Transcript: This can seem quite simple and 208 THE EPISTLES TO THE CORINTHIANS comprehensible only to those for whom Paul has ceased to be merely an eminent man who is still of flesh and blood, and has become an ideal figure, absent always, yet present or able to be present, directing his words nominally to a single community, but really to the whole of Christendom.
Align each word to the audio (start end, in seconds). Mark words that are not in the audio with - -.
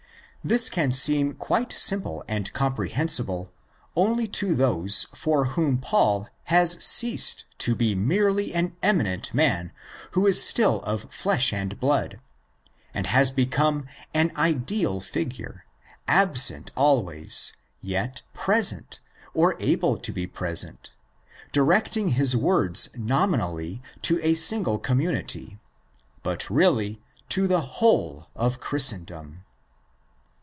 This 0.43 0.71
can 0.71 0.91
seem 0.91 1.33
quite 1.33 1.71
simple 1.71 2.23
and 2.27 2.47
208 2.47 2.47
THE 2.47 2.63
EPISTLES 3.03 3.15
TO 3.15 3.23
THE 3.23 3.27
CORINTHIANS 3.27 3.47
comprehensible 3.47 3.51
only 3.95 4.27
to 4.29 4.55
those 4.55 5.05
for 5.13 5.45
whom 5.53 5.77
Paul 5.77 6.29
has 6.45 6.83
ceased 6.83 7.45
to 7.59 7.75
be 7.75 7.93
merely 7.93 8.51
an 8.51 8.75
eminent 8.81 9.35
man 9.35 9.71
who 10.13 10.25
is 10.25 10.41
still 10.43 10.79
of 10.81 11.13
flesh 11.13 11.53
and 11.53 11.79
blood, 11.79 12.19
and 12.91 13.05
has 13.05 13.29
become 13.29 13.85
an 14.15 14.31
ideal 14.35 14.99
figure, 14.99 15.65
absent 16.07 16.71
always, 16.75 17.53
yet 17.79 18.23
present 18.33 18.99
or 19.35 19.55
able 19.59 19.95
to 19.99 20.11
be 20.11 20.25
present, 20.25 20.91
directing 21.51 22.07
his 22.17 22.35
words 22.35 22.89
nominally 22.95 23.79
to 24.01 24.19
a 24.23 24.33
single 24.33 24.79
community, 24.79 25.59
but 26.23 26.49
really 26.49 26.99
to 27.29 27.45
the 27.47 27.61
whole 27.61 28.25
of 28.35 28.59
Christendom. 28.59 29.43